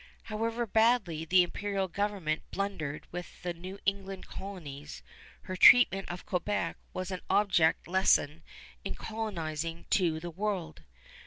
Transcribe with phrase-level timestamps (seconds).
[0.23, 5.03] However badly the imperial government blundered with the New England colonies,
[5.43, 8.41] her treatment of Quebec was an object lesson
[8.83, 10.81] in colonizing to the world.